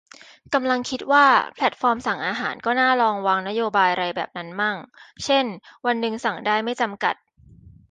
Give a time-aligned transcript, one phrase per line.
[0.53, 4.77] กำลังคิดว่า แพลตฟอร์มสั่งอาหารก็น่าลองวางนโยบายไรแบบนั้นมั่ง
[5.25, 5.45] เช่น
[5.85, 7.15] วันนึงสั่งได้ไม่จำกัด